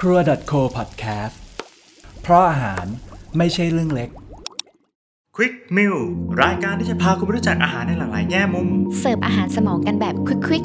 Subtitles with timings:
[0.00, 0.18] ครัว
[0.50, 1.34] .co podcast
[2.22, 2.84] เพราะอาหาร
[3.36, 4.10] ไม่ใช่เรื่องเล็ก
[5.36, 5.98] Quick Meal
[6.42, 10.14] รายการที่จะพาคุณไปรู้จักอาหารในหลากหลายแง่มุม เสิร์ฟอาหารสมองกันแบบ
[10.46, 10.64] ควิก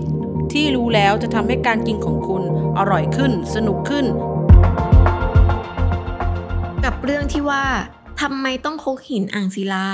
[0.53, 2.43] ที่รู้แล้วจะทำให้การกินของคุณ
[2.77, 4.05] อร่อยขึ้น สนุกขึ้น
[5.83, 7.63] ๆ กับเรื่องที่ว่า
[8.21, 9.85] ทำไมต้องคกหินอ่างศิลา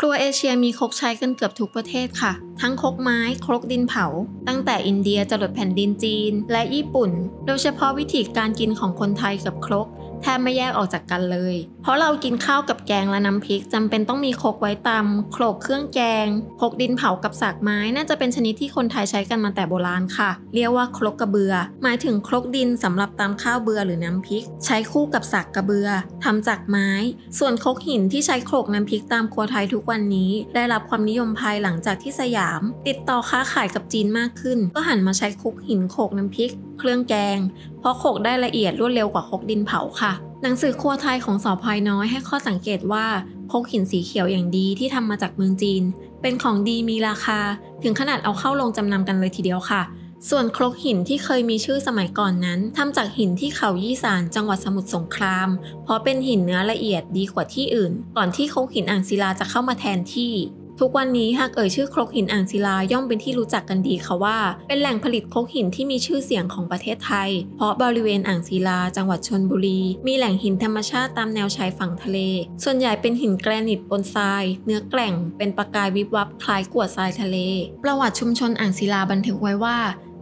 [0.00, 4.06] ครัวเอเชียมีครกใช้กันเกือบทุกประเทศค่ะ ทั้งครกไม้ ครกดินเผา
[4.48, 7.10] ตั้งแต่อินเดียจรดแผ่นดินจีน และญี่ปุ่น
[7.46, 9.86] โดยเฉพาะวิธีการกินของคนไทยกับครก
[10.22, 16.26] แทบไม่แยกออกจากกันเลย เพราะเรากินข้าวกับแกงและน้ำพริกจำเป็นต้องมีครกไว้ตำโขลกเครื่องแกง
[16.60, 25.88] ครกดินเผากับสากไม้น่าจะเป็นชนิดที่คนไทยใช้กันมาแต่โบราณค่ะ เรียกว่าครกกระเบือ หมายถึงครกดินสำหรับตำข้าวเบือหรือน้ำพริก ใช้คู่กับสากกระเบือ
[26.24, 26.90] ทำจากไม้
[27.38, 37.38] ส่วนครกหินที่ใช้โขลกน้ำพริกตามครัวไทยทุกวันนี้ ได้รับความนิยมภายหลังจากที่สยาม ติดต่อค้าขายกับจีนมากขึ้น ก็หันมาใช้ครกหินโขลกน้ำพริก เครื่องแกง
[37.80, 40.12] เพราะโขลกได้ละเอียดรวดเร็วกว่าครกดินเผาค่ะ
[40.46, 43.06] หนังสือครัวไทยของสอพายน้อยให้ข้อสังเกตว่า
[43.50, 45.82] ครกหินสีเขียวอย่างดีที่ทำมาจากเมืองจีน
[46.22, 47.40] เป็นของดีมีราคา
[47.82, 49.82] ถึงขนาดเอาเข้าลงจำนำกันเลยทีเดียวค่ะ
[50.28, 55.48] ส่วนครกหินที่เคยมีชื่อสมัยก่อนนั้นทำจากหินที่เขายี่สานจังหวัดสมุทรสงคราม
[55.82, 60.32] เพราะเป็นหินเนื้อละเอียดดีกว่าที่อื่น ก่อนที่ครกหินอ่างศิลาจะเข้ามาแทนที่
[60.80, 64.38] ทุกวันนี้หากเอ่ยชื่อครกหินอ่างศิลาย่อมเป็นที่รู้จักกันดีค่ะว่า
[64.68, 72.18] เป็นแหล่งผลิตครกหินที่มีชื่อเสียงของประเทศไทย เพราะบริเวณอ่างศิลา จังหวัดชนบุรี มีแหล่งหินธรรมชาติตามแนวชายฝั่งทะเล
[72.64, 77.36] ส่วนใหญ่เป็นหินแกรนิตบนทราย เนื้อแกร่ง เป็นประกายวิบวับคล้ายกวดทรายทะเล
[77.82, 79.78] ประวัติชุมชนอ่างศิลาบันทึกไว้ว่า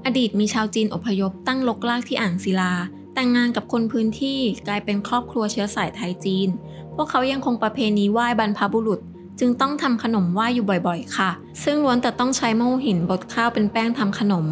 [0.07, 2.73] อดีตมีชาวจีนอพยพตั้งลกลากที่อ่างศิลา
[3.15, 6.49] แต่งงานกับคนพื้นที่กลายเป็นครอบครัวเชื้อสายไทยจีน
[6.95, 9.01] พวกเขายังคงประเพณีไหว้บรรพบุรุษ
[9.41, 11.31] จึงต้องทำขนมไหว้อยู่บ่อยๆ ค่ะ
[11.65, 14.47] ซึ่งล้วนแต่ต้องใช้โม่หินบดข้าวเป็นแป้งทำขนม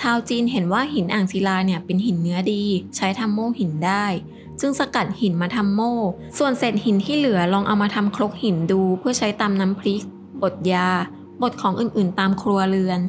[0.00, 2.62] ชาวจีนเห็นว่าหินอ่างศิลาเนี่ยเป็นหินเนื้อดี
[2.96, 4.04] ใช้ทำโม่หินได้
[4.60, 5.94] จึงสกัดหินมาทำโม่
[6.38, 10.02] ส่วนเศษหินที่เหลือลองเอามาทำครกหินดู เพื่อใช้ตำน้ำพริก
[10.42, 10.88] บดยา
[11.42, 13.00] บดของอื่นๆ ตามครัวเรือน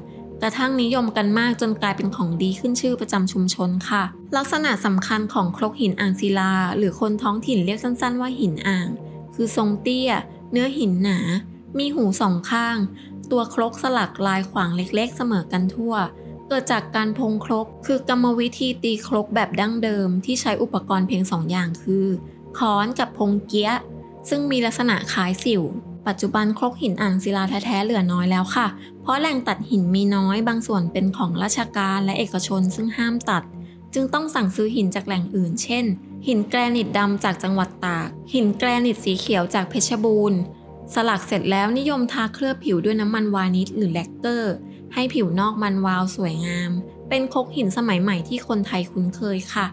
[0.41, 4.03] กระทั่งนิยมกันมากจนกลายเป็นของดีขึ้นชื่อประจำชุมชนค่ะ
[4.37, 8.87] ลักษณะสำคัญของครกหินอ่างศิลา หรือคนท้องถิ่นเรียกสั้นๆว่าหินอ่าง
[9.35, 10.11] คือทรงเตี้ย
[10.53, 11.19] เนื้อหินหนา
[11.77, 12.77] มีหูสองข้าง
[13.31, 15.95] ตัวครกสลักลายขวางเล็กๆ เสมอกันทั่ว
[16.47, 22.07] เกิดจากการพงครก คือกรรมวิธีตีครกแบบดั้งเดิมที่ใช้อุปกรณ์เพียงสองอย่างคือ
[22.57, 23.73] ค้อนกับพงเกี้ย
[24.29, 25.63] ซึ่งมีลักษณะคล้ายสิว
[26.07, 28.67] ปัจจุบันครกหินอ่างศิลาแท้ๆเหลือน้อยแล้วค่ะ
[29.01, 33.43] เพราะแหล่งตัดหินมีน้อยบางส่วนเป็นของราชการและเอกชนซึ่งห้ามตัด
[33.93, 35.85] จึงต้องสั่งซื้อหินจากแหล่งอื่น เช่น
[36.27, 40.39] หินแกรนิตดำจากจังหวัดตาก หินแกรนิตสีเขียวจากเพชรบูรณ์
[40.93, 44.53] สลักเสร็จแล้วนิยมทาเคลือบผิวด้วยน้ำมันวานิชหรือแลกเกอร์
[44.93, 46.71] ให้ผิวนอกมันวาวสวยงาม
[47.09, 49.67] เป็นครกหินสมัยใหม่ที่คนไทยคุ้นเคยค่ะ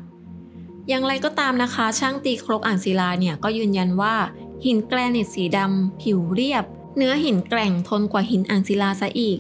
[0.89, 4.15] อย่างไรก็ตามนะคะ ช่างตีครกอ่างศิลาเนี่ยก็ยืนยันว่า
[4.65, 6.65] หินแกรนิตสีดำผิวเรียบ
[6.97, 9.39] เนื้อหินแกร่งทนกว่าหินอ่างศิลาซะอีก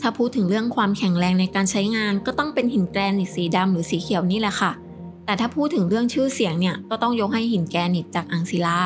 [0.00, 4.72] ถ้าพูดถึงเรื่องความแข็งแรงในการใช้งาน ก็ต้องเป็นหินแกรนิตสีดำหรือสีเขียวนี่แหละค่ะ
[5.26, 8.78] แต่ถ้าพูดถึงเรื่องชื่อเสียงเนี่ยก็ต้องยกให้หินแกรนิตจากอ่างศิลา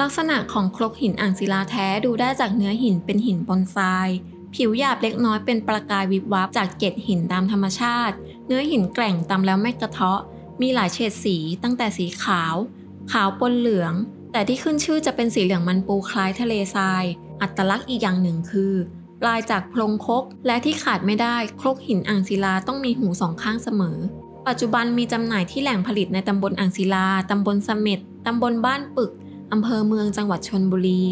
[0.00, 4.08] ลักษณะของครกหินอ่างศิลาแท้ดูได้จากเนื้อหินเป็นหินปนทราย
[4.54, 8.14] ผิวหยาบเล็กน้อยเป็นประกายวิบวับจากเกล็ดหินตามธรรมชาติ
[8.46, 10.20] เนื้อหินแกร่งตำแล้วไม่กระเทาะ
[10.60, 12.54] มีหลายเฉดสีตั้งแต่สีขาว
[13.12, 13.92] ขาวปนเหลือง
[14.32, 17.04] แต่ที่ขึ้นชื่อจะเป็นสีเหลืองมันปูคล้ายทะเลทราย
[17.42, 18.72] อัตลักษณ์อีกอย่างหนึ่งคือ
[19.20, 23.98] ปลายจากโพรงครกและที่ขาดไม่ได้ครกหินอ่างศิลาต้องมีหูสองข้างเสมอ
[24.48, 29.12] ปัจจุบันมีจำหน่ายที่แหล่งผลิตในตำบลอ่างศิลา ตำบลเสม็ด ตำบลบ้านปึก
[29.52, 31.02] อำเภอเมืองจังหวัดชนบุรี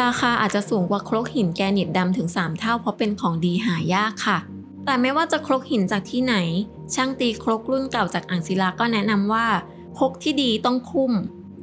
[0.00, 4.38] ราคาอาจจะสูงกว่าครกหินแกรนิตดำถึง 3 เท่าเพราะเป็นของดีหายากค่ะ
[4.84, 6.34] แต่ไม่ว่าจะครกหินจากที่ไหน
[6.94, 9.46] ช่างตีครกรุ่นเก่าจากอ่างศิลาก็แนะนำว่า
[9.98, 11.12] ครกที่ดีต้องคุ้ม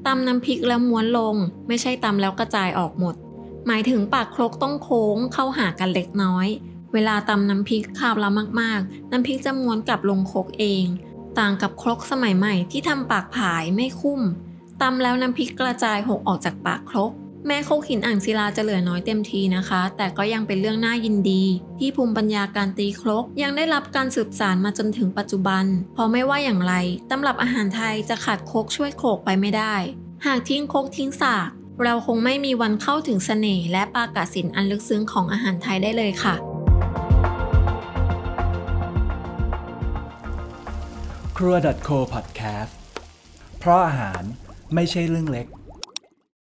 [0.08, 1.36] ตำน้ำพริกแล้วม้วนลง
[1.68, 3.16] ไม่ใช่ตำแล้วกระจายออกหมด
[3.68, 6.48] หมายถึงปากครกต้องโค้งเข้าหากันเล็กน้อย
[6.94, 10.86] เวลาตำน้ำพริกคาวแล้วมากๆ น้ำพริกจะม้วนกลับลงครกเอง
[11.40, 14.22] ต่างกับครกสมัยใหม่ที่ทำปากผายไม่คุ้ม
[14.82, 17.12] ตำแล้วน้ำพริกกระจายหกออกจากปากครก
[17.48, 21.44] แม้โคกหินอ่างศิลาจะเหลือน้อยเต็มทีนะคะ แต่ก็ยังเป็นเรื่องน่ายินดี
[21.80, 26.74] ที่ภูมิปัญญาการตีครกยังได้รับการสืบสานมาจนถึงปัจจุบัน เพราะไม่ว่าอย่างไร
[27.10, 29.76] ตำรับอาหารไทยจะขาดโคกช่วยโขกไปไม่ได้
[30.26, 31.50] หากทิ้งโคกทิ้งสาก
[31.84, 36.36] เราคงไม่มีวันเข้าถึงเสน่ห์และปากาศิลป์อันลึกซึ้งของอาหารไทยได้เลยค่ะ
[41.44, 41.58] ครัว
[41.88, 42.74] .co podcast
[43.60, 44.24] เพราะอาหาร
[44.76, 45.48] ไม่ใช่เรื่องเล็ก